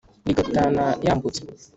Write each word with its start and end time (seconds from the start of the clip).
Rigatana 0.27 0.85
yambutse. 1.05 1.41